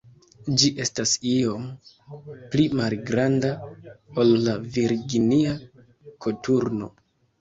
Ĝi 0.61 0.69
estas 0.85 1.11
iom 1.31 1.67
pli 2.55 2.65
malgranda 2.79 3.53
ol 4.23 4.33
la 4.49 4.57
Virginia 4.79 5.55
koturno. 6.27 6.91